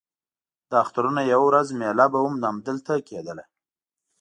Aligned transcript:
د 0.69 0.71
اخترونو 0.83 1.21
یوه 1.31 1.45
ورځ 1.49 1.67
مېله 1.79 2.05
به 2.11 2.19
هم 2.23 2.35
همدلته 2.49 2.93
کېدله. 3.07 3.43